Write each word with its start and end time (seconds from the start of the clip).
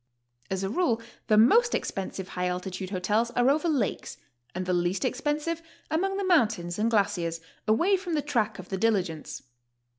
As 0.49 0.63
a 0.63 0.69
rule, 0.71 0.99
the 1.27 1.37
most 1.37 1.75
expensive 1.75 2.29
high 2.29 2.47
altitude 2.47 2.89
hotels 2.89 3.29
are 3.35 3.51
over 3.51 3.69
lakes 3.69 4.17
and 4.55 4.65
the 4.65 4.73
least 4.73 5.05
expensive 5.05 5.61
among 5.91 6.17
the 6.17 6.23
mountains 6.25 6.79
and 6.79 6.89
glaciers, 6.89 7.39
away 7.67 7.95
from 7.97 8.13
the 8.15 8.23
track 8.23 8.57
of 8.57 8.69
the 8.69 8.77
diligence. 8.77 9.43